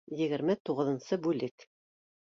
Егерме 0.21 0.55
туғыҙынсы 0.71 1.23
бүлек 1.29 1.71